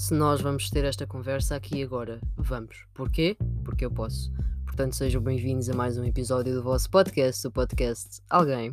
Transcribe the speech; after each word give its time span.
se 0.00 0.14
nós 0.14 0.40
vamos 0.40 0.70
ter 0.70 0.82
esta 0.86 1.06
conversa 1.06 1.54
aqui 1.54 1.82
agora. 1.82 2.22
Vamos. 2.34 2.86
Porquê? 2.94 3.36
Porque 3.62 3.84
eu 3.84 3.90
posso. 3.90 4.32
Portanto, 4.64 4.96
sejam 4.96 5.20
bem-vindos 5.20 5.68
a 5.68 5.74
mais 5.74 5.98
um 5.98 6.04
episódio 6.04 6.54
do 6.54 6.62
vosso 6.62 6.88
podcast, 6.88 7.46
o 7.46 7.50
podcast 7.50 8.22
Alguém. 8.30 8.70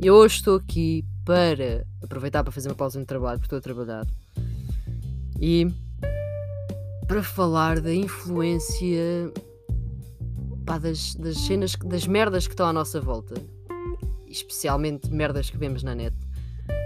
E 0.00 0.08
hoje 0.08 0.36
estou 0.36 0.58
aqui 0.58 1.04
para 1.24 1.84
aproveitar 2.00 2.44
para 2.44 2.52
fazer 2.52 2.68
uma 2.68 2.76
pausa 2.76 3.00
no 3.00 3.04
trabalho, 3.04 3.40
porque 3.40 3.46
estou 3.46 3.58
a 3.58 3.60
trabalhar. 3.60 4.06
E 5.40 5.66
para 7.08 7.24
falar 7.24 7.80
da 7.80 7.92
influência 7.92 9.32
pá, 10.64 10.78
das, 10.78 11.16
das 11.16 11.38
cenas, 11.38 11.74
das 11.74 12.06
merdas 12.06 12.46
que 12.46 12.52
estão 12.52 12.68
à 12.68 12.72
nossa 12.72 13.00
volta, 13.00 13.34
especialmente 14.28 15.10
merdas 15.10 15.50
que 15.50 15.58
vemos 15.58 15.82
na 15.82 15.96
net, 15.96 16.14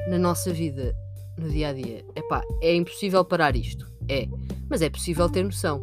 na 0.09 0.19
nossa 0.19 0.51
vida, 0.51 0.97
no 1.39 1.49
dia 1.49 1.69
a 1.69 1.73
dia. 1.73 2.05
Epá, 2.15 2.43
é 2.61 2.75
impossível 2.75 3.25
parar 3.25 3.57
isto. 3.57 3.91
É. 4.09 4.29
Mas 4.69 4.83
é 4.83 4.89
possível 4.89 5.29
ter 5.29 5.45
noção. 5.45 5.81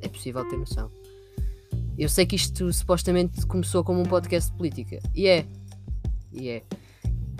É 0.00 0.08
possível 0.08 0.46
ter 0.48 0.56
noção. 0.56 0.90
Eu 1.98 2.08
sei 2.08 2.24
que 2.24 2.36
isto 2.36 2.72
supostamente 2.72 3.46
começou 3.46 3.84
como 3.84 4.00
um 4.00 4.04
podcast 4.04 4.50
de 4.50 4.56
política. 4.56 4.98
E 5.14 5.26
é. 5.26 5.46
E 6.32 6.48
é. 6.48 6.62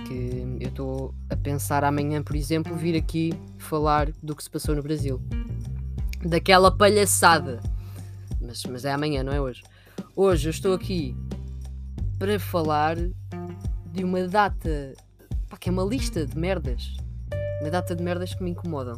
Que 0.07 0.59
eu 0.61 0.69
estou 0.69 1.15
a 1.31 1.37
pensar 1.37 1.85
amanhã, 1.85 2.23
por 2.23 2.37
exemplo, 2.37 2.77
vir 2.77 2.97
aqui 2.97 3.33
falar 3.59 4.11
do 4.23 4.37
que 4.37 4.43
se 4.43 4.51
passou 4.51 4.75
no 4.75 4.83
Brasil. 4.83 5.21
Daquela 6.25 6.71
palhaçada. 6.71 7.61
Mas, 8.41 8.65
mas 8.65 8.85
é 8.85 8.93
amanhã, 8.93 9.23
não 9.23 9.33
é 9.33 9.41
hoje. 9.41 9.63
Hoje 10.15 10.49
eu 10.49 10.51
estou 10.51 10.75
aqui 10.75 11.17
para 12.19 12.39
falar 12.39 12.97
de 13.93 14.05
uma 14.05 14.27
data 14.29 14.95
pá, 15.53 15.59
que 15.59 15.69
é 15.69 15.73
uma 15.73 15.85
lista 15.85 16.27
de 16.27 16.37
merdas. 16.37 16.97
Uma 17.61 17.71
data 17.71 17.95
de 17.95 18.03
merdas 18.03 18.33
que 18.35 18.43
me 18.43 18.51
incomodam. 18.51 18.97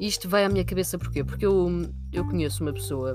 Isto 0.00 0.28
vai 0.28 0.44
à 0.44 0.48
minha 0.48 0.64
cabeça 0.64 0.98
porquê? 0.98 1.22
Porque 1.22 1.44
eu, 1.46 1.68
eu 2.12 2.24
conheço 2.24 2.62
uma 2.62 2.72
pessoa, 2.72 3.14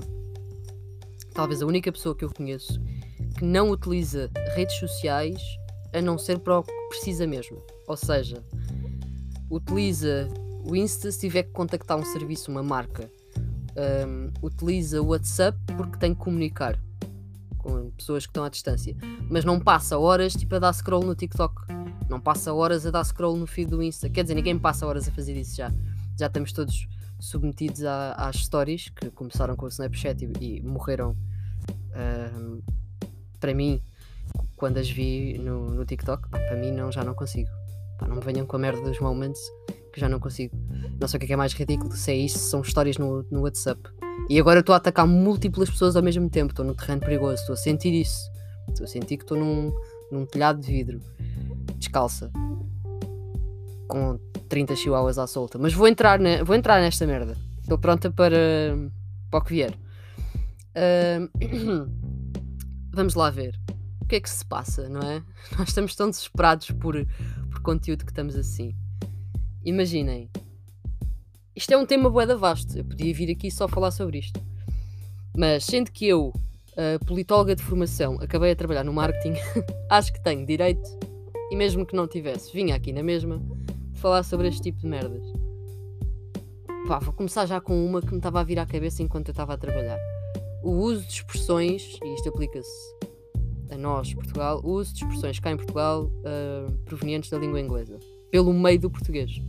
talvez 1.34 1.62
a 1.62 1.66
única 1.66 1.92
pessoa 1.92 2.16
que 2.16 2.23
eu 2.23 2.31
conheço, 2.31 2.80
que 3.38 3.44
não 3.44 3.72
utiliza 3.72 4.30
redes 4.56 4.76
sociais 4.78 5.42
a 5.94 6.02
não 6.02 6.18
ser 6.18 6.40
para 6.40 6.59
o 6.59 6.64
que 6.64 6.72
precisa 6.90 7.26
mesmo. 7.28 7.62
Ou 7.88 7.98
seja, 7.98 8.44
utiliza 9.50 10.30
o 10.64 10.76
Insta 10.76 11.12
se 11.12 11.20
tiver 11.20 11.44
que 11.44 11.52
contactar 11.52 11.98
um 11.98 12.06
serviço, 12.06 12.52
uma 12.52 12.64
marca. 12.64 13.12
Um, 14.08 14.31
utiliza 14.44 15.02
o 15.02 15.08
WhatsApp 15.08 15.58
porque 15.76 15.98
tem 15.98 16.14
que 16.14 16.20
comunicar 16.20 16.80
com 17.58 17.92
pessoas 17.92 18.26
que 18.26 18.30
estão 18.30 18.44
à 18.44 18.50
distância. 18.50 18.96
Mas 19.30 19.44
não 19.44 19.59
passa 19.59 19.98
horas 19.98 20.34
tipo, 20.34 20.56
a 20.56 20.59
dar 20.59 20.74
scroll 20.74 21.03
no 21.03 21.16
TikTok. 21.16 21.78
Não 22.10 22.20
passa 22.20 22.52
horas 22.52 22.86
a 22.88 22.92
dar 22.92 23.04
scroll 23.04 23.38
no 23.38 23.46
feed 23.46 23.70
do 23.70 23.84
Insta. 23.84 24.10
Quer 24.10 24.24
dizer, 24.24 24.34
ninguém 24.34 24.58
passa 24.58 24.88
horas 24.88 25.08
a 25.08 25.12
fazer 25.12 25.38
isso 25.38 25.56
já. 25.56 25.72
Já 26.18 26.26
estamos 26.26 26.52
todos 26.52 26.88
submetidos 27.20 27.84
a, 27.84 28.14
às 28.14 28.38
stories 28.38 28.90
que 28.90 29.12
começaram 29.12 29.56
com 29.56 29.66
o 29.66 29.70
Snapchat 29.70 30.26
e, 30.26 30.58
e 30.58 30.62
morreram 30.62 31.12
uh, 31.92 32.64
para 33.40 33.54
mim 33.54 33.80
quando 34.56 34.78
as 34.78 34.90
vi 34.90 35.38
no, 35.38 35.70
no 35.70 35.86
TikTok. 35.86 36.28
Para 36.30 36.56
mim 36.56 36.72
não, 36.72 36.92
já 36.92 37.04
não 37.04 37.14
consigo. 37.14 37.50
Pá, 38.00 38.08
não 38.08 38.16
me 38.16 38.24
venham 38.24 38.46
com 38.46 38.56
a 38.56 38.60
merda 38.60 38.82
dos 38.82 39.00
moments 39.00 39.40
que 39.94 40.00
já 40.00 40.10
não 40.10 40.20
consigo. 40.20 40.58
Não 41.00 41.08
sei 41.08 41.18
o 41.18 41.22
que 41.22 41.32
é, 41.32 41.34
é 41.34 41.38
mais 41.38 41.54
ridículo 41.54 41.92
se 41.92 42.12
é 42.12 42.16
isso, 42.16 42.40
são 42.40 42.62
histórias 42.62 42.98
no, 42.98 43.24
no 43.30 43.42
WhatsApp. 43.42 43.82
E 44.28 44.40
agora 44.40 44.62
estou 44.62 44.74
a 44.74 44.78
atacar 44.78 45.06
múltiplas 45.06 45.70
pessoas 45.70 45.96
ao 45.96 46.02
mesmo 46.02 46.28
tempo. 46.30 46.52
Estou 46.52 46.66
no 46.66 46.74
terreno 46.74 47.02
perigoso, 47.02 47.42
estou 47.42 47.54
a 47.54 47.58
sentir 47.58 47.94
isso. 47.94 48.32
Estou 48.68 48.86
a 48.86 48.88
sentir 48.88 49.18
que 49.18 49.24
estou 49.24 49.38
num, 49.38 49.72
num 50.12 50.26
telhado 50.26 50.60
de 50.60 50.72
vidro 50.72 51.02
descalça 51.80 52.31
com 53.89 54.19
30 54.47 54.75
chihuahuas 54.75 55.17
à 55.17 55.27
solta. 55.27 55.58
Mas 55.58 55.73
vou 55.73 55.88
entrar, 55.88 56.19
vou 56.45 56.55
entrar 56.55 56.80
nesta 56.80 57.05
merda. 57.05 57.35
Estou 57.61 57.78
pronta 57.78 58.12
para, 58.12 58.38
para 59.29 59.40
o 59.40 59.44
que 59.44 59.53
vier. 59.53 59.73
Uh, 60.75 61.89
vamos 62.94 63.16
lá 63.16 63.29
ver. 63.29 63.59
O 64.00 64.06
que 64.06 64.16
é 64.16 64.19
que 64.19 64.29
se 64.29 64.45
passa, 64.45 64.88
não 64.88 65.01
é? 65.01 65.23
Nós 65.57 65.69
estamos 65.69 65.95
tão 65.95 66.09
desesperados 66.09 66.72
por, 66.72 66.95
por 67.51 67.62
conteúdo 67.62 68.06
que 68.06 68.12
estamos 68.12 68.35
assim. 68.35 68.75
Imaginem. 69.66 70.29
Isto 71.56 71.73
é 71.73 71.78
um 71.78 71.85
tema 71.85 72.09
boeda 72.09 72.38
vasto. 72.38 72.78
Eu 72.78 72.85
podia 72.85 73.13
vir 73.13 73.31
aqui 73.31 73.51
só 73.51 73.68
falar 73.68 73.91
sobre 73.91 74.19
isto. 74.19 74.39
Mas 75.35 75.66
sendo 75.66 75.91
que 75.91 76.07
eu, 76.07 76.34
politóloga 77.06 77.56
de 77.56 77.63
formação, 77.63 78.18
acabei 78.22 78.51
a 78.51 78.56
trabalhar 78.56 78.84
no 78.84 78.94
marketing, 78.94 79.34
acho 79.89 80.13
que 80.13 80.22
tenho 80.22 80.45
direito 80.45 80.89
e 81.50 81.56
mesmo 81.56 81.86
que 81.86 81.96
não 81.96 82.08
tivesse, 82.08 82.54
vinha 82.54 82.76
aqui 82.76 82.94
na 82.94 83.02
mesma 83.02 83.42
falar 83.96 84.24
sobre 84.24 84.48
este 84.48 84.62
tipo 84.62 84.80
de 84.80 84.88
merdas. 84.88 85.24
Pá, 86.88 87.00
vou 87.00 87.14
começar 87.14 87.46
já 87.46 87.60
com 87.60 87.86
uma 87.86 88.02
que 88.02 88.12
me 88.12 88.18
estava 88.18 88.40
a 88.40 88.44
vir 88.44 88.60
à 88.60 88.66
cabeça 88.66 89.04
enquanto 89.04 89.30
eu 89.30 89.32
estava 89.32 89.54
a 89.54 89.58
trabalhar. 89.58 90.00
O 90.64 90.72
uso 90.72 91.06
de 91.06 91.14
expressões, 91.14 91.98
e 92.04 92.14
isto 92.16 92.30
aplica-se 92.30 92.96
a 93.72 93.78
nós, 93.78 94.14
Portugal, 94.14 94.62
o 94.64 94.72
uso 94.72 94.94
de 94.94 95.04
expressões 95.04 95.40
cá 95.40 95.52
em 95.52 95.58
Portugal 95.58 96.06
uh, 96.06 96.72
provenientes 96.86 97.30
da 97.30 97.38
língua 97.38 97.60
inglesa, 97.60 98.00
pelo 98.31 98.54
meio 98.54 98.80
do 98.80 98.90
português. 98.90 99.42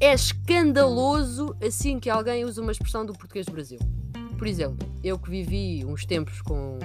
É 0.00 0.12
escandaloso 0.12 1.56
assim 1.62 1.98
que 1.98 2.08
alguém 2.10 2.44
usa 2.44 2.62
uma 2.62 2.72
expressão 2.72 3.04
do 3.04 3.12
português 3.12 3.46
do 3.46 3.52
Brasil. 3.52 3.78
Por 4.36 4.46
exemplo, 4.46 4.86
eu 5.02 5.18
que 5.18 5.30
vivi 5.30 5.84
uns 5.84 6.04
tempos 6.04 6.40
com, 6.42 6.78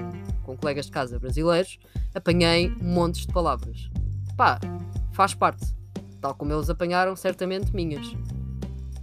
com 0.43 0.57
colegas 0.57 0.85
de 0.85 0.91
casa 0.91 1.19
brasileiros, 1.19 1.77
apanhei 2.13 2.69
montes 2.81 3.25
de 3.25 3.33
palavras 3.33 3.89
pá, 4.35 4.59
faz 5.11 5.33
parte. 5.33 5.65
Tal 6.21 6.33
como 6.35 6.53
eles 6.53 6.69
apanharam 6.69 7.15
certamente 7.15 7.73
minhas. 7.73 8.05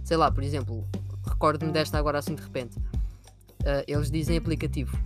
Sei 0.03 0.17
lá, 0.17 0.31
por 0.31 0.43
exemplo, 0.43 0.87
recordo-me 1.27 1.71
desta 1.71 1.97
agora 1.97 2.19
assim 2.19 2.35
de 2.35 2.41
repente. 2.41 2.77
Uh, 2.77 3.83
eles 3.87 4.09
dizem 4.09 4.37
aplicativo. 4.37 4.97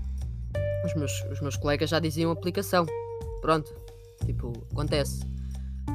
Os 0.85 0.93
meus, 0.93 1.11
os 1.31 1.41
meus 1.41 1.57
colegas 1.57 1.89
já 1.89 1.99
diziam 1.99 2.31
aplicação. 2.31 2.85
Pronto. 3.41 3.73
Tipo, 4.25 4.53
acontece. 4.71 5.21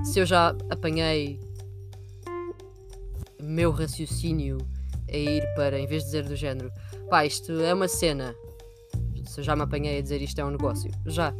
Se 0.04 0.18
eu 0.18 0.26
já 0.26 0.54
apanhei 0.70 1.40
meu 3.40 3.70
raciocínio 3.70 4.58
a 5.08 5.16
ir 5.16 5.42
para, 5.54 5.78
em 5.78 5.86
vez 5.86 6.02
de 6.02 6.10
dizer 6.10 6.24
do 6.24 6.36
género, 6.36 6.70
pá, 7.08 7.24
isto 7.24 7.52
é 7.60 7.72
uma 7.74 7.88
cena. 7.88 8.34
Se 9.26 9.40
eu 9.40 9.44
já 9.44 9.56
me 9.56 9.62
apanhei 9.62 9.98
a 9.98 10.02
dizer 10.02 10.20
isto 10.22 10.40
é 10.40 10.44
um 10.44 10.50
negócio. 10.50 10.90
Já. 11.06 11.34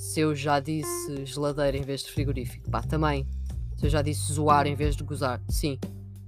Se 0.00 0.20
eu 0.20 0.34
já 0.34 0.60
disse 0.60 1.26
geladeira 1.26 1.76
em 1.76 1.82
vez 1.82 2.02
de 2.02 2.10
frigorífico, 2.10 2.70
pá, 2.70 2.80
também. 2.80 3.28
Se 3.76 3.84
eu 3.84 3.90
já 3.90 4.00
disse 4.00 4.32
zoar 4.32 4.66
em 4.66 4.74
vez 4.74 4.96
de 4.96 5.04
gozar, 5.04 5.42
sim. 5.46 5.78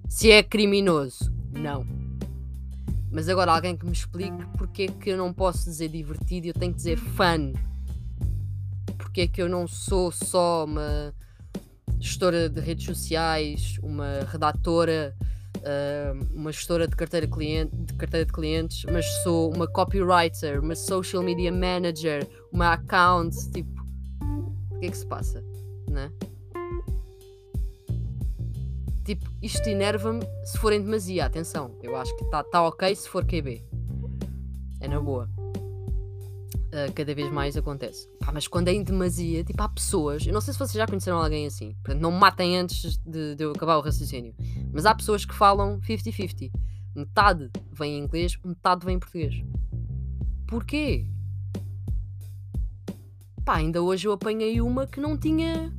Se 0.07 0.31
é 0.31 0.43
criminoso, 0.43 1.33
não. 1.51 1.87
Mas 3.11 3.31
agora 3.31 3.51
alguém 3.51 3.75
que 3.75 3.87
me 3.87 3.93
explique 3.93 4.47
porque 4.59 4.83
é 4.83 4.87
que 4.89 5.09
eu 5.09 5.17
não 5.17 5.33
posso 5.33 5.65
dizer 5.65 5.89
divertido 5.89 6.47
e 6.47 6.51
eu 6.51 6.55
tenho 6.55 6.71
que 6.71 6.77
dizer 6.77 6.99
fun. 6.99 7.55
Porque 8.99 9.23
é 9.23 9.27
que 9.27 9.41
eu 9.41 9.49
não 9.49 9.67
sou 9.67 10.13
só 10.13 10.67
uma 10.67 11.15
gestora 11.99 12.51
de 12.51 12.61
redes 12.61 12.85
sociais, 12.85 13.79
uma 13.83 14.21
redatora, 14.31 15.17
uh, 15.63 16.35
uma 16.35 16.53
gestora 16.53 16.87
de 16.87 16.95
carteira, 16.97 17.27
cliente, 17.27 17.77
de 17.77 17.95
carteira 17.95 18.27
de 18.27 18.33
clientes, 18.33 18.85
mas 18.91 19.07
sou 19.23 19.53
uma 19.55 19.67
copywriter, 19.67 20.61
uma 20.61 20.75
social 20.75 21.23
media 21.23 21.51
manager, 21.53 22.27
uma 22.53 22.75
account, 22.75 23.37
tipo, 23.53 23.83
o 24.71 24.79
que 24.79 24.87
é 24.87 24.91
que 24.91 24.97
se 24.97 25.07
passa, 25.07 25.43
né? 25.89 26.11
Tipo, 29.05 29.29
isto 29.43 29.69
enerva-me 29.69 30.23
se 30.45 30.59
forem 30.59 30.81
demasia, 30.81 31.27
atenção, 31.27 31.77
eu 31.83 31.97
acho 31.97 32.17
que 32.17 32.25
está 32.25 32.45
tá 32.45 32.63
ok 32.63 32.95
se 32.95 33.09
for 33.09 33.25
QB. 33.25 33.63
É 34.81 34.89
na 34.89 35.01
boa. 35.01 35.29
Uh, 36.73 36.91
cada 36.95 37.15
vez 37.15 37.31
mais 37.31 37.55
acontece. 37.55 38.09
Pá, 38.19 38.33
mas 38.33 38.49
quando 38.49 38.69
é 38.69 38.73
em 38.73 38.83
demasia, 38.83 39.45
tipo, 39.45 39.63
há 39.63 39.69
pessoas, 39.69 40.27
eu 40.27 40.33
não 40.33 40.41
sei 40.41 40.55
se 40.55 40.59
vocês 40.59 40.73
já 40.73 40.87
conheceram 40.87 41.19
alguém 41.19 41.47
assim, 41.47 41.75
portanto, 41.75 42.01
não 42.01 42.11
me 42.11 42.19
matem 42.19 42.57
antes 42.57 42.97
de, 43.05 43.35
de 43.35 43.45
eu 43.45 43.51
acabar 43.51 43.77
o 43.77 43.83
raciocínio, 43.83 44.35
mas 44.73 44.87
há 44.87 44.95
pessoas 44.95 45.27
que 45.27 45.35
falam 45.35 45.79
50-50. 45.81 46.51
Metade 46.95 47.51
vem 47.71 47.99
em 47.99 48.05
inglês, 48.05 48.39
metade 48.43 48.87
vem 48.87 48.97
em 48.97 48.99
português. 48.99 49.35
Porquê? 50.47 51.07
Pá, 53.45 53.57
ainda 53.57 53.83
hoje 53.83 54.07
eu 54.07 54.13
apanhei 54.13 54.61
uma 54.61 54.87
que 54.87 55.01
não 55.01 55.17
tinha 55.17 55.73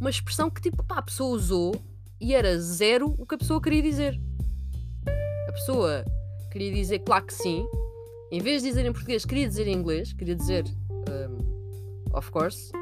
uma 0.00 0.10
expressão 0.10 0.50
que 0.50 0.60
tipo, 0.60 0.82
pá, 0.84 0.98
a 0.98 1.02
pessoa 1.02 1.34
usou 1.34 1.74
e 2.20 2.34
era 2.34 2.58
zero 2.60 3.14
o 3.18 3.26
que 3.26 3.34
a 3.34 3.38
pessoa 3.38 3.60
queria 3.60 3.82
dizer. 3.82 4.20
A 5.48 5.52
pessoa 5.52 6.04
queria 6.50 6.72
dizer 6.72 7.00
claro 7.00 7.26
que 7.26 7.34
sim, 7.34 7.66
em 8.30 8.40
vez 8.40 8.62
de 8.62 8.68
dizer 8.68 8.86
em 8.86 8.92
português, 8.92 9.24
queria 9.24 9.46
dizer 9.46 9.66
em 9.66 9.74
inglês, 9.74 10.12
queria 10.12 10.34
dizer 10.34 10.64
um, 10.90 12.16
of 12.16 12.30
course. 12.30 12.72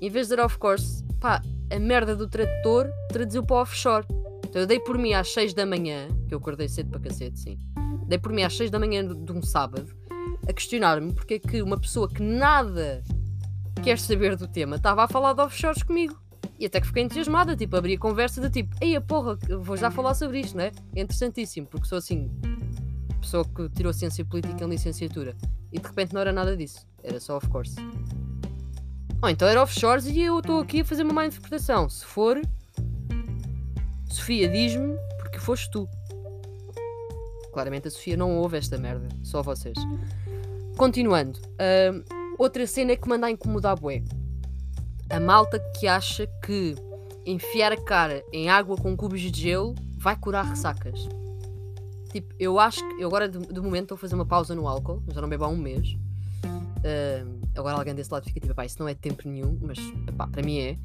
Em 0.00 0.10
vez 0.10 0.26
de 0.26 0.34
dizer 0.34 0.44
of 0.44 0.58
course, 0.58 1.04
pá, 1.20 1.42
a 1.70 1.78
merda 1.78 2.14
do 2.14 2.28
tradutor 2.28 2.88
traduziu 3.08 3.42
para 3.42 3.56
offshore. 3.56 4.06
Então 4.48 4.62
eu 4.62 4.66
dei 4.66 4.78
por 4.80 4.96
mim 4.98 5.12
às 5.14 5.32
6 5.32 5.54
da 5.54 5.66
manhã, 5.66 6.08
que 6.28 6.34
eu 6.34 6.38
acordei 6.38 6.68
cedo 6.68 6.90
para 6.90 7.00
cacete, 7.00 7.38
sim. 7.38 7.58
Dei 8.06 8.18
por 8.18 8.32
mim 8.32 8.42
às 8.42 8.56
6 8.56 8.70
da 8.70 8.78
manhã 8.78 9.06
de, 9.06 9.32
um 9.32 9.42
sábado 9.42 9.92
a 10.48 10.52
questionar-me 10.52 11.12
porque 11.12 11.34
é 11.34 11.38
que 11.38 11.62
uma 11.62 11.78
pessoa 11.78 12.08
que 12.08 12.22
nada 12.22 13.02
quer 13.82 13.98
saber 13.98 14.36
do 14.36 14.46
tema, 14.46 14.76
estava 14.76 15.04
a 15.04 15.08
falar 15.08 15.32
de 15.32 15.42
offshores 15.42 15.82
comigo. 15.82 16.18
E 16.58 16.66
até 16.66 16.80
que 16.80 16.86
fiquei 16.86 17.02
entusiasmada, 17.02 17.56
tipo, 17.56 17.76
abri 17.76 17.94
a 17.94 17.98
conversa 17.98 18.40
de 18.40 18.48
tipo, 18.48 18.74
ei 18.80 18.94
a 18.96 19.00
porra, 19.00 19.36
vou 19.60 19.76
já 19.76 19.90
falar 19.90 20.14
sobre 20.14 20.40
isto, 20.40 20.56
né? 20.56 20.70
É 20.94 21.00
interessantíssimo, 21.00 21.66
porque 21.66 21.86
sou 21.86 21.98
assim, 21.98 22.30
pessoa 23.24 23.44
que 23.44 23.68
tirou 23.70 23.92
ciência 23.92 24.24
política 24.24 24.64
em 24.64 24.68
licenciatura. 24.68 25.34
E 25.72 25.80
de 25.80 25.86
repente 25.88 26.12
não 26.12 26.20
era 26.20 26.32
nada 26.32 26.56
disso. 26.56 26.86
Era 27.02 27.18
só 27.18 27.36
off 27.36 27.48
course. 27.48 27.74
Oh, 29.22 29.28
então 29.28 29.48
era 29.48 29.62
offshores 29.62 30.06
e 30.06 30.20
eu 30.20 30.38
estou 30.38 30.60
aqui 30.60 30.82
a 30.82 30.84
fazer 30.84 31.02
uma 31.02 31.14
má 31.14 31.26
interpretação. 31.26 31.88
Se 31.88 32.04
for, 32.04 32.40
Sofia, 34.10 34.48
diz-me 34.48 34.96
porque 35.18 35.38
foste 35.38 35.70
tu. 35.70 35.88
Claramente 37.52 37.88
a 37.88 37.90
Sofia 37.90 38.16
não 38.16 38.36
ouve 38.36 38.58
esta 38.58 38.76
merda, 38.76 39.08
só 39.22 39.42
vocês. 39.42 39.78
Continuando, 40.76 41.38
uh, 41.38 42.04
outra 42.36 42.66
cena 42.66 42.92
é 42.92 42.96
que 42.96 43.08
manda 43.08 43.26
a 43.26 43.30
incomodar 43.30 43.78
bué. 43.78 44.02
A 45.08 45.18
malta 45.18 45.58
que 45.78 45.86
acha 45.86 46.26
que 46.44 46.74
enfiar 47.24 47.72
a 47.72 47.80
cara 47.80 48.22
em 48.32 48.50
água 48.50 48.76
com 48.76 48.96
cubos 48.96 49.20
de 49.20 49.40
gelo 49.40 49.74
vai 49.96 50.16
curar 50.16 50.44
ressacas. 50.44 51.08
Tipo, 52.14 52.32
eu 52.38 52.60
acho 52.60 52.78
que. 52.78 53.02
Eu 53.02 53.08
agora, 53.08 53.28
de, 53.28 53.60
momento, 53.60 53.82
estou 53.86 53.96
a 53.96 53.98
fazer 53.98 54.14
uma 54.14 54.24
pausa 54.24 54.54
no 54.54 54.68
álcool. 54.68 55.02
Já 55.12 55.20
não 55.20 55.28
bebo 55.28 55.46
há 55.46 55.48
um 55.48 55.56
mês. 55.56 55.96
Uh, 56.44 57.40
agora 57.56 57.76
alguém 57.76 57.92
desse 57.92 58.12
lado 58.12 58.24
fica 58.24 58.38
tipo, 58.38 58.54
pá, 58.54 58.64
isso 58.64 58.76
não 58.78 58.86
é 58.86 58.94
tempo 58.94 59.28
nenhum. 59.28 59.58
Mas, 59.60 59.80
pá, 60.16 60.28
para 60.28 60.40
mim 60.40 60.60
é. 60.60 60.78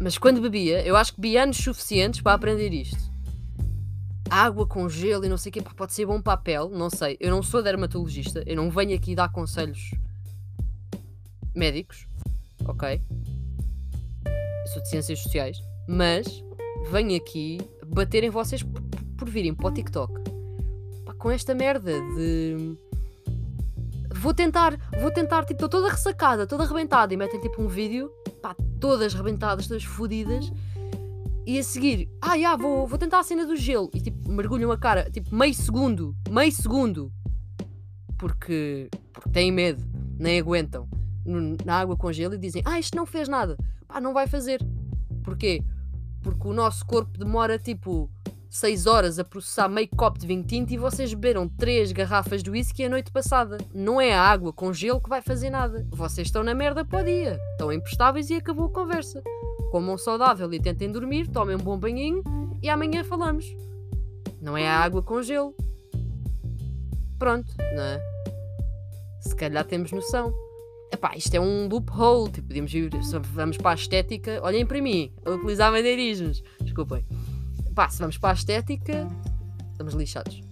Mas 0.00 0.18
quando 0.18 0.40
bebia, 0.40 0.84
eu 0.84 0.96
acho 0.96 1.14
que 1.14 1.20
bebi 1.20 1.36
anos 1.36 1.58
suficientes 1.58 2.20
para 2.20 2.32
aprender 2.32 2.72
isto. 2.72 2.98
Água 4.28 4.66
com 4.66 4.88
gelo 4.88 5.24
e 5.24 5.28
não 5.28 5.38
sei 5.38 5.50
o 5.50 5.52
que, 5.52 5.62
pode 5.62 5.92
ser 5.92 6.06
bom 6.06 6.20
papel, 6.20 6.68
não 6.68 6.90
sei. 6.90 7.16
Eu 7.20 7.30
não 7.30 7.40
sou 7.40 7.62
dermatologista, 7.62 8.42
eu 8.46 8.56
não 8.56 8.68
venho 8.68 8.96
aqui 8.96 9.14
dar 9.14 9.30
conselhos 9.30 9.92
médicos, 11.54 12.08
ok? 12.66 13.00
Sou 14.72 14.82
de 14.82 14.88
ciências 14.88 15.20
sociais, 15.20 15.62
mas 15.88 16.42
venho 16.90 17.16
aqui 17.16 17.58
bater 17.86 18.24
em 18.24 18.30
vocês 18.30 18.62
por, 18.62 18.80
por 19.20 19.28
virem 19.28 19.54
para 19.54 19.68
o 19.68 19.70
TikTok 19.70 20.14
pá, 21.04 21.12
com 21.12 21.30
esta 21.30 21.54
merda 21.54 21.92
de 22.16 22.74
vou 24.14 24.32
tentar, 24.32 24.78
vou 24.98 25.12
tentar, 25.12 25.44
tipo, 25.44 25.52
estou 25.64 25.68
toda 25.68 25.90
ressacada, 25.90 26.46
toda 26.46 26.64
arrebentada 26.64 27.12
e 27.12 27.16
metem 27.18 27.38
tipo 27.38 27.62
um 27.62 27.68
vídeo 27.68 28.10
pá, 28.40 28.56
todas 28.80 29.12
rebentadas, 29.12 29.68
todas 29.68 29.84
fodidas. 29.84 30.50
E 31.46 31.58
a 31.58 31.62
seguir, 31.62 32.08
ah, 32.20 32.38
já, 32.38 32.56
vou, 32.56 32.86
vou 32.86 32.98
tentar 32.98 33.18
a 33.18 33.22
cena 33.22 33.46
do 33.46 33.56
gelo. 33.56 33.90
E 33.94 34.00
tipo, 34.00 34.30
mergulham 34.30 34.70
a 34.70 34.78
cara, 34.78 35.10
tipo, 35.10 35.34
meio 35.34 35.54
segundo, 35.54 36.14
meio 36.28 36.52
segundo. 36.52 37.12
Porque, 38.18 38.88
porque 39.12 39.30
têm 39.30 39.50
medo, 39.50 39.82
nem 40.18 40.38
aguentam. 40.38 40.88
Na 41.64 41.80
água 41.80 41.96
com 41.96 42.12
gelo 42.12 42.34
e 42.34 42.38
dizem, 42.38 42.62
ah, 42.64 42.78
isto 42.78 42.96
não 42.96 43.06
fez 43.06 43.26
nada. 43.26 43.56
Pá, 43.88 44.00
não 44.00 44.12
vai 44.12 44.26
fazer. 44.26 44.60
Porquê? 45.24 45.62
Porque 46.22 46.46
o 46.46 46.52
nosso 46.52 46.84
corpo 46.84 47.18
demora 47.18 47.58
tipo 47.58 48.10
6 48.50 48.86
horas 48.86 49.20
a 49.20 49.24
processar 49.24 49.68
meio 49.68 49.88
copo 49.96 50.18
de 50.18 50.26
vinho 50.26 50.42
tinto 50.42 50.72
e 50.72 50.76
vocês 50.76 51.14
beberam 51.14 51.48
3 51.48 51.92
garrafas 51.92 52.42
de 52.42 52.50
whisky 52.50 52.84
a 52.84 52.88
noite 52.88 53.12
passada. 53.12 53.56
Não 53.72 54.00
é 54.00 54.12
a 54.12 54.20
água 54.20 54.52
com 54.52 54.72
gelo 54.72 55.00
que 55.00 55.08
vai 55.08 55.22
fazer 55.22 55.50
nada. 55.50 55.86
Vocês 55.90 56.26
estão 56.26 56.42
na 56.42 56.52
merda 56.52 56.84
para 56.84 57.00
o 57.00 57.04
dia. 57.04 57.38
Estão 57.52 57.72
imprestáveis 57.72 58.28
e 58.28 58.34
acabou 58.34 58.66
a 58.66 58.72
conversa. 58.72 59.22
Comam 59.70 59.96
saudável 59.96 60.52
e 60.52 60.60
tentem 60.60 60.90
dormir, 60.90 61.28
tomem 61.28 61.54
um 61.54 61.60
bom 61.60 61.78
banhinho 61.78 62.24
e 62.60 62.68
amanhã 62.68 63.04
falamos. 63.04 63.46
Não 64.42 64.56
é 64.56 64.66
a 64.66 64.80
água 64.80 65.00
com 65.00 65.22
gelo. 65.22 65.54
Pronto, 67.20 67.54
não 67.76 67.82
é? 67.82 68.02
Se 69.20 69.36
calhar 69.36 69.64
temos 69.64 69.92
noção. 69.92 70.34
Epá, 70.92 71.12
isto 71.16 71.32
é 71.36 71.40
um 71.40 71.68
loophole. 71.68 72.32
Tipo, 72.32 72.48
podíamos 72.48 72.74
ir, 72.74 72.90
vamos 73.32 73.56
para 73.58 73.70
a 73.70 73.74
estética. 73.74 74.40
Olhem 74.42 74.66
para 74.66 74.82
mim, 74.82 75.12
a 75.24 75.30
utilizar 75.30 75.70
maneirismos. 75.70 76.42
Desculpem. 76.60 77.06
Pá, 77.74 77.88
se 77.88 77.98
vamos 78.00 78.18
para 78.18 78.30
a 78.30 78.34
estética, 78.34 79.08
estamos 79.72 79.94
lixados. 79.94 80.42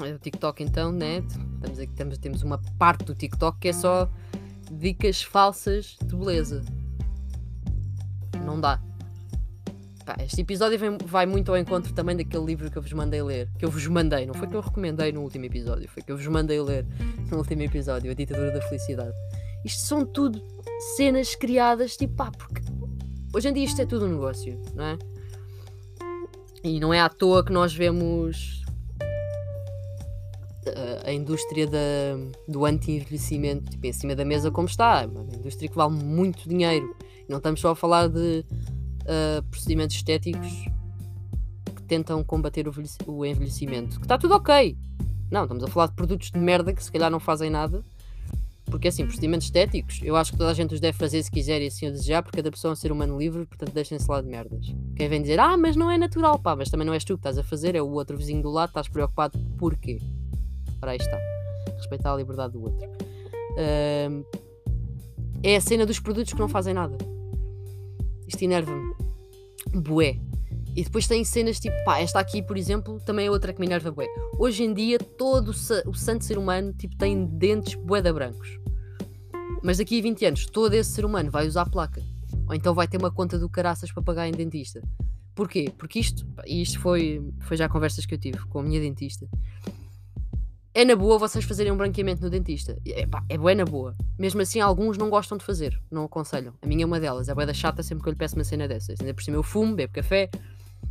O 0.00 0.18
TikTok, 0.18 0.62
então, 0.62 0.92
né? 0.92 1.18
Estamos 1.54 1.78
aqui, 1.78 1.92
temos, 1.94 2.18
temos 2.18 2.42
uma 2.42 2.58
parte 2.78 3.04
do 3.04 3.14
TikTok 3.14 3.58
que 3.58 3.68
é 3.68 3.72
só 3.72 4.10
dicas 4.70 5.22
falsas 5.22 5.96
de 6.04 6.16
beleza. 6.16 6.64
Não 8.44 8.60
dá. 8.60 8.80
Pá, 10.04 10.16
este 10.20 10.42
episódio 10.42 10.78
vem, 10.78 10.98
vai 11.06 11.24
muito 11.24 11.50
ao 11.50 11.56
encontro 11.56 11.92
também 11.94 12.14
daquele 12.16 12.44
livro 12.44 12.70
que 12.70 12.76
eu 12.76 12.82
vos 12.82 12.92
mandei 12.92 13.22
ler. 13.22 13.48
Que 13.58 13.64
eu 13.64 13.70
vos 13.70 13.86
mandei, 13.86 14.26
não 14.26 14.34
foi 14.34 14.46
que 14.46 14.54
eu 14.54 14.60
recomendei 14.60 15.12
no 15.12 15.22
último 15.22 15.46
episódio, 15.46 15.88
foi 15.88 16.02
que 16.02 16.12
eu 16.12 16.16
vos 16.16 16.26
mandei 16.26 16.60
ler 16.60 16.84
no 17.30 17.38
último 17.38 17.62
episódio, 17.62 18.10
A 18.10 18.14
Ditadura 18.14 18.50
da 18.50 18.60
Felicidade. 18.62 19.14
Isto 19.64 19.86
são 19.86 20.04
tudo 20.04 20.42
cenas 20.96 21.34
criadas, 21.34 21.96
tipo, 21.96 22.14
pá, 22.14 22.30
porque 22.30 22.60
hoje 23.32 23.48
em 23.48 23.54
dia 23.54 23.64
isto 23.64 23.80
é 23.80 23.86
tudo 23.86 24.04
um 24.04 24.10
negócio, 24.10 24.60
não 24.74 24.84
é? 24.84 24.98
E 26.64 26.80
não 26.80 26.94
é 26.94 27.00
à 27.00 27.10
toa 27.10 27.44
que 27.44 27.52
nós 27.52 27.74
vemos 27.74 28.64
uh, 30.66 31.06
a 31.06 31.12
indústria 31.12 31.66
da, 31.66 31.78
do 32.48 32.64
anti-envelhecimento 32.64 33.70
tipo, 33.70 33.86
em 33.86 33.92
cima 33.92 34.16
da 34.16 34.24
mesa 34.24 34.50
como 34.50 34.66
está. 34.66 35.02
É 35.02 35.06
uma 35.06 35.24
indústria 35.24 35.68
que 35.68 35.76
vale 35.76 35.92
muito 35.92 36.48
dinheiro. 36.48 36.96
E 37.28 37.30
não 37.30 37.36
estamos 37.36 37.60
só 37.60 37.72
a 37.72 37.76
falar 37.76 38.08
de 38.08 38.46
uh, 39.02 39.42
procedimentos 39.50 39.94
estéticos 39.94 40.50
que 41.76 41.82
tentam 41.82 42.24
combater 42.24 42.66
o 43.06 43.26
envelhecimento. 43.26 43.98
Que 43.98 44.06
está 44.06 44.16
tudo 44.16 44.34
ok. 44.34 44.74
Não, 45.30 45.42
estamos 45.42 45.64
a 45.64 45.68
falar 45.68 45.88
de 45.88 45.94
produtos 45.94 46.30
de 46.30 46.38
merda 46.38 46.72
que 46.72 46.82
se 46.82 46.90
calhar 46.90 47.10
não 47.10 47.20
fazem 47.20 47.50
nada 47.50 47.84
porque 48.74 48.88
assim, 48.88 49.06
procedimentos 49.06 49.46
estéticos, 49.46 50.00
eu 50.02 50.16
acho 50.16 50.32
que 50.32 50.36
toda 50.36 50.50
a 50.50 50.52
gente 50.52 50.74
os 50.74 50.80
deve 50.80 50.98
fazer 50.98 51.22
se 51.22 51.30
quiser 51.30 51.62
e 51.62 51.68
assim 51.68 51.86
o 51.86 51.92
desejar, 51.92 52.24
porque 52.24 52.38
cada 52.38 52.50
pessoa 52.50 52.70
é 52.70 52.72
um 52.72 52.74
ser 52.74 52.90
humano 52.90 53.16
livre, 53.16 53.46
portanto 53.46 53.72
deixem-se 53.72 54.10
lá 54.10 54.20
de 54.20 54.26
merdas. 54.26 54.66
Quem 54.96 55.08
vem 55.08 55.22
dizer, 55.22 55.38
ah, 55.38 55.56
mas 55.56 55.76
não 55.76 55.88
é 55.88 55.96
natural, 55.96 56.40
pá, 56.40 56.56
mas 56.56 56.70
também 56.70 56.84
não 56.84 56.92
és 56.92 57.04
tu 57.04 57.14
que 57.14 57.20
estás 57.20 57.38
a 57.38 57.44
fazer, 57.44 57.76
é 57.76 57.80
o 57.80 57.88
outro 57.92 58.16
vizinho 58.16 58.42
do 58.42 58.50
lado, 58.50 58.70
estás 58.70 58.88
preocupado, 58.88 59.38
porquê? 59.58 60.00
Ora, 60.82 60.90
aí 60.90 60.96
está. 60.96 61.16
Respeitar 61.76 62.14
a 62.14 62.16
liberdade 62.16 62.54
do 62.54 62.62
outro. 62.64 62.90
É 65.40 65.54
a 65.54 65.60
cena 65.60 65.86
dos 65.86 66.00
produtos 66.00 66.32
que 66.32 66.40
não 66.40 66.48
fazem 66.48 66.74
nada. 66.74 66.98
Isto 68.26 68.42
enerva-me. 68.42 68.92
Bué. 69.72 70.18
E 70.76 70.82
depois 70.82 71.06
tem 71.06 71.24
cenas 71.24 71.60
tipo, 71.60 71.76
pá, 71.84 72.00
esta 72.00 72.18
aqui, 72.18 72.42
por 72.42 72.56
exemplo, 72.56 72.98
também 73.00 73.26
é 73.26 73.30
outra 73.30 73.52
que 73.52 73.60
me 73.60 73.66
enerva 73.66 73.92
bué. 73.92 74.06
Hoje 74.38 74.64
em 74.64 74.74
dia, 74.74 74.98
todo 74.98 75.48
o, 75.50 75.90
o 75.90 75.94
santo 75.94 76.24
ser 76.24 76.36
humano 76.36 76.72
tipo, 76.72 76.96
tem 76.96 77.26
dentes 77.26 77.74
bué 77.76 78.02
brancos. 78.12 78.58
Mas 79.62 79.78
daqui 79.78 79.98
a 79.98 80.02
20 80.02 80.26
anos, 80.26 80.46
todo 80.46 80.74
esse 80.74 80.90
ser 80.90 81.04
humano 81.04 81.30
vai 81.30 81.46
usar 81.46 81.64
placa. 81.66 82.02
Ou 82.48 82.54
então 82.54 82.74
vai 82.74 82.88
ter 82.88 82.98
uma 82.98 83.10
conta 83.10 83.38
do 83.38 83.48
caraças 83.48 83.92
para 83.92 84.02
pagar 84.02 84.28
em 84.28 84.32
dentista. 84.32 84.82
Porquê? 85.34 85.72
Porque 85.76 85.98
isto, 85.98 86.26
e 86.46 86.62
isto 86.62 86.78
foi, 86.80 87.22
foi 87.40 87.56
já 87.56 87.68
conversas 87.68 88.04
que 88.04 88.14
eu 88.14 88.18
tive 88.18 88.38
com 88.46 88.58
a 88.58 88.62
minha 88.62 88.80
dentista. 88.80 89.28
É 90.76 90.84
na 90.84 90.96
boa 90.96 91.18
vocês 91.18 91.44
fazerem 91.44 91.72
um 91.72 91.76
branqueamento 91.76 92.20
no 92.20 92.28
dentista. 92.28 92.76
É, 92.84 93.06
pá, 93.06 93.24
é 93.28 93.54
na 93.54 93.64
boa. 93.64 93.96
Mesmo 94.18 94.40
assim, 94.40 94.60
alguns 94.60 94.98
não 94.98 95.08
gostam 95.08 95.38
de 95.38 95.44
fazer, 95.44 95.80
não 95.90 96.04
aconselham. 96.04 96.52
A 96.60 96.66
minha 96.66 96.82
é 96.82 96.86
uma 96.86 96.98
delas, 96.98 97.28
é 97.28 97.34
boa 97.34 97.46
da 97.46 97.54
chata 97.54 97.82
sempre 97.82 98.02
que 98.02 98.08
eu 98.08 98.12
lhe 98.12 98.18
peço 98.18 98.34
uma 98.34 98.44
cena 98.44 98.66
dessas. 98.66 99.00
Ainda 99.00 99.14
por 99.14 99.22
cima 99.22 99.36
eu 99.36 99.42
fumo, 99.42 99.74
bebo 99.74 99.92
café, 99.92 100.28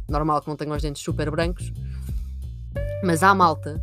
normal 0.10 0.42
que 0.42 0.48
não 0.48 0.56
tenham 0.56 0.76
os 0.76 0.82
dentes 0.82 1.02
super 1.02 1.30
brancos. 1.30 1.72
Mas 3.04 3.24
há 3.24 3.34
malta 3.34 3.82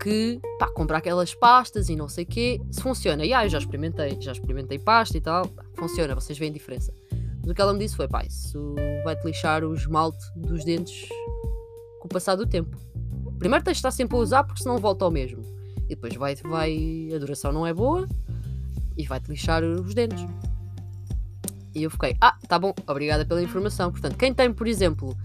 que 0.00 0.40
pá, 0.58 0.70
compra 0.70 0.98
aquelas 0.98 1.34
pastas 1.34 1.88
e 1.88 1.96
não 1.96 2.08
sei 2.08 2.24
o 2.24 2.26
quê, 2.26 2.60
se 2.70 2.80
funciona. 2.80 3.24
E 3.24 3.32
ah, 3.32 3.44
eu 3.44 3.48
já 3.48 3.58
experimentei, 3.58 4.16
já 4.20 4.32
experimentei 4.32 4.78
pasta 4.78 5.16
e 5.16 5.20
tal, 5.20 5.50
funciona, 5.74 6.14
vocês 6.14 6.38
veem 6.38 6.50
a 6.50 6.54
diferença. 6.54 6.92
Mas 7.40 7.50
o 7.50 7.54
que 7.54 7.60
ela 7.60 7.72
me 7.72 7.78
disse 7.80 7.96
foi, 7.96 8.06
pá, 8.06 8.24
isso 8.24 8.74
vai-te 9.04 9.24
lixar 9.26 9.64
o 9.64 9.74
esmalte 9.74 10.24
dos 10.36 10.64
dentes 10.64 11.08
com 12.00 12.06
o 12.06 12.08
passar 12.08 12.36
do 12.36 12.46
tempo. 12.46 12.76
Primeiro 13.38 13.64
tens 13.64 13.74
de 13.74 13.78
estar 13.78 13.90
sempre 13.90 14.16
a 14.16 14.20
usar 14.20 14.44
porque 14.44 14.62
senão 14.62 14.78
volta 14.78 15.04
ao 15.04 15.10
mesmo. 15.10 15.42
E 15.84 15.94
depois 15.94 16.14
vai, 16.14 16.34
vai, 16.36 17.08
a 17.14 17.18
duração 17.18 17.52
não 17.52 17.66
é 17.66 17.72
boa 17.72 18.06
e 18.96 19.06
vai-te 19.06 19.30
lixar 19.30 19.62
os 19.64 19.94
dentes. 19.94 20.24
E 21.78 21.84
eu 21.84 21.90
fiquei, 21.90 22.16
ah, 22.20 22.36
tá 22.48 22.58
bom, 22.58 22.74
obrigada 22.86 23.24
pela 23.24 23.40
informação. 23.40 23.92
Portanto, 23.92 24.16
quem 24.16 24.34
tem, 24.34 24.52
por 24.52 24.66
exemplo, 24.66 25.16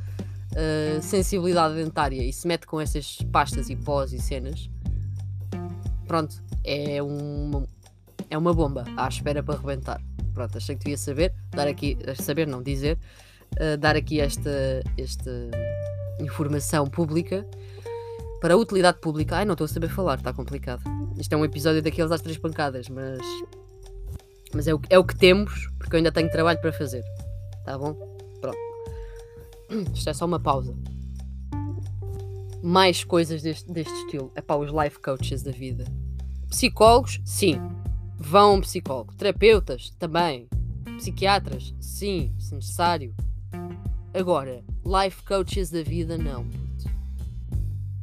uh, 0.51 1.01
sensibilidade 1.01 1.73
dentária 1.75 2.21
e 2.21 2.31
se 2.31 2.47
mete 2.47 2.67
com 2.67 2.79
essas 2.79 3.17
pastas 3.31 3.69
e 3.69 3.75
pós 3.75 4.13
e 4.13 4.19
cenas, 4.19 4.69
pronto, 6.07 6.41
é 6.63 7.01
uma, 7.01 7.67
é 8.29 8.37
uma 8.37 8.53
bomba 8.53 8.85
à 8.95 9.07
espera 9.07 9.41
para 9.41 9.59
rebentar. 9.59 9.99
Pronto, 10.33 10.57
achei 10.57 10.75
que 10.75 10.83
devia 10.83 10.97
saber, 10.97 11.33
dar 11.49 11.67
aqui, 11.67 11.97
saber 12.21 12.45
não 12.47 12.61
dizer, 12.61 12.99
uh, 13.53 13.77
dar 13.77 13.95
aqui 13.95 14.19
esta, 14.19 14.83
esta 14.95 15.31
informação 16.19 16.85
pública 16.87 17.45
para 18.39 18.53
a 18.53 18.57
utilidade 18.57 18.99
pública. 18.99 19.37
Ai, 19.37 19.45
não 19.45 19.53
estou 19.53 19.65
a 19.65 19.67
saber 19.67 19.89
falar, 19.89 20.19
está 20.19 20.31
complicado. 20.31 20.83
Isto 21.17 21.33
é 21.33 21.37
um 21.37 21.45
episódio 21.45 21.81
daqueles 21.81 22.11
às 22.11 22.21
três 22.21 22.37
pancadas, 22.37 22.89
mas. 22.89 23.21
Mas 24.53 24.67
é 24.67 24.73
o, 24.73 24.81
é 24.89 24.99
o 24.99 25.03
que 25.03 25.15
temos, 25.15 25.67
porque 25.77 25.95
eu 25.95 25.97
ainda 25.97 26.11
tenho 26.11 26.31
trabalho 26.31 26.61
para 26.61 26.71
fazer. 26.71 27.03
Tá 27.65 27.77
bom? 27.77 27.93
Pronto. 28.39 28.57
Isto 29.93 30.09
é 30.09 30.13
só 30.13 30.25
uma 30.25 30.39
pausa. 30.39 30.75
Mais 32.61 33.03
coisas 33.03 33.41
deste, 33.41 33.71
deste 33.71 33.93
estilo. 33.93 34.31
É 34.35 34.41
para 34.41 34.57
os 34.57 34.71
life 34.71 34.99
coaches 34.99 35.41
da 35.43 35.51
vida. 35.51 35.85
Psicólogos, 36.49 37.19
sim. 37.25 37.59
Vão 38.17 38.51
a 38.51 38.53
um 38.53 38.61
psicólogo. 38.61 39.13
Terapeutas, 39.15 39.89
também. 39.97 40.47
Psiquiatras, 40.97 41.73
sim, 41.79 42.33
se 42.37 42.53
necessário. 42.53 43.13
Agora, 44.13 44.63
life 44.85 45.23
coaches 45.23 45.71
da 45.71 45.81
vida, 45.81 46.17
não. 46.17 46.45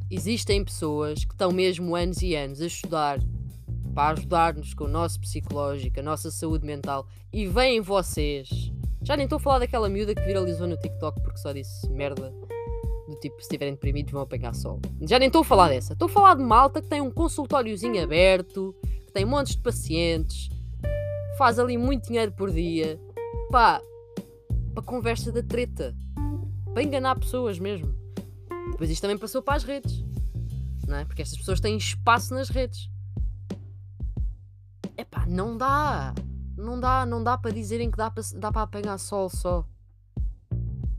Existem 0.09 0.63
pessoas 0.63 1.23
que 1.23 1.33
estão 1.33 1.53
mesmo 1.53 1.95
anos 1.95 2.21
e 2.21 2.35
anos 2.35 2.59
a 2.59 2.65
estudar 2.65 3.17
para 3.93 4.17
ajudar-nos 4.17 4.73
com 4.73 4.85
o 4.85 4.87
nosso 4.87 5.19
psicológico, 5.19 5.99
a 5.99 6.03
nossa 6.03 6.31
saúde 6.31 6.65
mental 6.65 7.07
e 7.31 7.45
vêm 7.47 7.81
vocês. 7.81 8.71
Já 9.01 9.17
nem 9.17 9.25
estou 9.25 9.37
a 9.37 9.39
falar 9.39 9.59
daquela 9.59 9.89
miúda 9.89 10.13
que 10.13 10.21
viralizou 10.21 10.67
no 10.67 10.77
TikTok 10.77 11.21
porque 11.21 11.39
só 11.39 11.51
disse 11.51 11.89
merda 11.89 12.33
do 13.07 13.15
tipo 13.15 13.35
se 13.37 13.43
estiverem 13.43 13.73
deprimidos 13.73 14.11
vão 14.11 14.21
apanhar 14.21 14.53
sol. 14.53 14.79
Já 15.01 15.19
nem 15.19 15.27
estou 15.27 15.41
a 15.41 15.45
falar 15.45 15.69
dessa. 15.69 15.93
Estou 15.93 16.07
a 16.07 16.09
falar 16.09 16.35
de 16.35 16.43
malta 16.43 16.81
que 16.81 16.87
tem 16.87 17.01
um 17.01 17.11
consultóriozinho 17.11 18.01
aberto, 18.01 18.75
que 19.05 19.11
tem 19.11 19.25
montes 19.25 19.55
de 19.55 19.61
pacientes, 19.61 20.49
faz 21.37 21.59
ali 21.59 21.77
muito 21.77 22.07
dinheiro 22.07 22.31
por 22.31 22.51
dia. 22.51 22.99
Pá, 23.49 23.81
para 24.73 24.83
conversa 24.83 25.31
da 25.31 25.41
treta. 25.41 25.95
Para 26.73 26.83
enganar 26.83 27.19
pessoas 27.19 27.57
mesmo. 27.57 27.93
Depois 28.71 28.89
isto 28.89 29.01
também 29.01 29.17
passou 29.17 29.41
para 29.41 29.55
as 29.55 29.63
redes. 29.63 30.05
Não 30.87 30.97
é? 30.97 31.05
Porque 31.05 31.21
estas 31.21 31.37
pessoas 31.37 31.59
têm 31.59 31.75
espaço 31.75 32.33
nas 32.33 32.49
redes. 32.49 32.90
Epá, 35.11 35.25
não 35.27 35.57
dá. 35.57 36.15
Não 36.57 36.79
dá, 36.79 37.05
não 37.05 37.23
dá 37.23 37.37
para 37.37 37.51
dizerem 37.51 37.91
que 37.91 37.97
dá 37.97 38.09
para, 38.09 38.23
dá 38.35 38.51
para 38.51 38.61
apanhar 38.61 38.97
sol 38.97 39.29
só. 39.29 39.65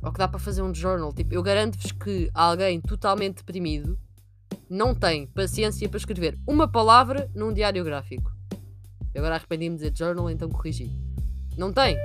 Ou 0.03 0.13
que 0.13 0.19
dá 0.19 0.29
para 0.29 0.39
fazer 0.39 0.61
um 0.61 0.75
journal. 0.75 1.13
Tipo, 1.13 1.35
eu 1.35 1.43
garanto-vos 1.43 1.93
que 1.93 2.31
alguém 2.35 2.81
totalmente 2.81 3.37
deprimido 3.37 3.99
não 4.69 4.95
tem 4.95 5.27
paciência 5.29 5.89
para 5.89 5.99
escrever 5.99 6.39
uma 6.47 6.69
palavra 6.69 7.31
num 7.35 7.53
diário 7.53 7.85
gráfico. 7.85 8.31
Eu 9.15 9.21
agora 9.21 9.37
arrependi-me 9.37 9.77
de 9.77 9.85
dizer 9.85 9.97
journal, 9.97 10.31
então 10.31 10.49
corrigi. 10.49 10.91
Não 11.57 11.73
tem. 11.73 11.97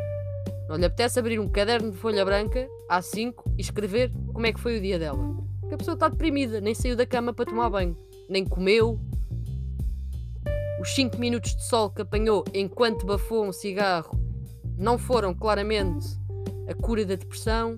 Não 0.67 0.75
lhe 0.75 0.85
apetece 0.85 1.19
abrir 1.19 1.39
um 1.39 1.47
caderno 1.47 1.91
de 1.91 1.97
folha 1.97 2.23
branca, 2.25 2.67
A5, 2.91 3.33
e 3.57 3.61
escrever 3.61 4.11
como 4.33 4.45
é 4.45 4.51
que 4.51 4.59
foi 4.59 4.77
o 4.77 4.81
dia 4.81 4.99
dela. 4.99 5.35
Porque 5.61 5.75
a 5.75 5.77
pessoa 5.77 5.93
está 5.95 6.09
deprimida, 6.09 6.59
nem 6.59 6.75
saiu 6.75 6.95
da 6.95 7.05
cama 7.05 7.33
para 7.33 7.45
tomar 7.45 7.69
banho, 7.69 7.95
nem 8.29 8.45
comeu, 8.45 8.99
os 10.87 10.95
5 10.95 11.19
minutos 11.19 11.53
de 11.53 11.65
sol 11.65 11.89
que 11.89 12.01
apanhou 12.01 12.45
enquanto 12.53 13.05
bafou 13.05 13.45
um 13.45 13.51
cigarro 13.51 14.17
não 14.77 14.97
foram 14.97 15.33
claramente 15.33 16.07
a 16.65 16.73
cura 16.73 17.05
da 17.05 17.15
depressão. 17.15 17.75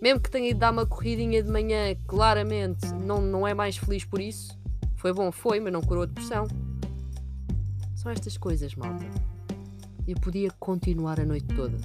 Mesmo 0.00 0.20
que 0.20 0.30
tenha 0.30 0.50
ido 0.50 0.60
dar 0.60 0.72
uma 0.72 0.86
corridinha 0.86 1.42
de 1.42 1.50
manhã, 1.50 1.96
claramente 2.06 2.86
não, 2.94 3.20
não 3.20 3.46
é 3.46 3.54
mais 3.54 3.76
feliz 3.76 4.04
por 4.04 4.20
isso. 4.20 4.56
Foi 4.94 5.12
bom, 5.12 5.32
foi, 5.32 5.58
mas 5.58 5.72
não 5.72 5.80
curou 5.80 6.04
a 6.04 6.06
depressão. 6.06 6.46
São 7.96 8.12
estas 8.12 8.38
coisas, 8.38 8.72
malta. 8.76 9.04
Eu 10.06 10.14
podia 10.20 10.48
continuar 10.60 11.18
a 11.18 11.24
noite 11.24 11.48
toda, 11.56 11.76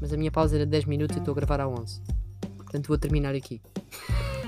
mas 0.00 0.12
a 0.12 0.16
minha 0.16 0.30
pausa 0.30 0.54
era 0.54 0.64
de 0.64 0.70
10 0.70 0.84
minutos 0.84 1.16
e 1.16 1.18
estou 1.18 1.32
a 1.32 1.34
gravar 1.34 1.60
a 1.60 1.68
11. 1.68 2.00
Portanto, 2.56 2.86
vou 2.86 2.98
terminar 2.98 3.34
aqui. 3.34 3.60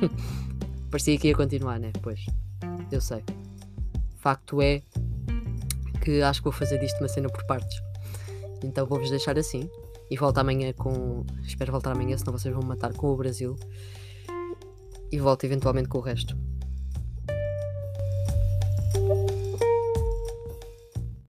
Parecia 0.93 1.19
que 1.19 1.27
ia 1.27 1.35
continuar, 1.35 1.81
né? 1.81 1.91
Pois, 2.01 2.25
eu 2.93 3.01
sei. 3.01 3.25
Facto 4.23 4.63
é 4.63 4.83
que 6.01 6.23
acho 6.23 6.41
que 6.41 6.45
vou 6.45 6.53
fazer 6.53 6.79
disto 6.79 7.01
uma 7.01 7.09
cena 7.09 7.29
por 7.29 7.45
partes. 7.45 7.77
Então 8.63 8.87
vou-vos 8.87 9.11
deixar 9.11 9.37
assim. 9.37 9.69
E 10.09 10.17
volto 10.17 10.39
amanhã 10.39 10.73
com. 10.73 11.27
Espero 11.45 11.73
voltar 11.73 11.91
amanhã, 11.91 12.17
senão 12.17 12.33
vocês 12.33 12.55
vão 12.55 12.63
matar 12.63 12.93
com 12.93 13.09
o 13.09 13.17
Brasil. 13.17 13.57
E 15.11 15.19
volto 15.19 15.43
eventualmente 15.43 15.89
com 15.89 15.99
o 15.99 16.01
resto. 16.01 16.39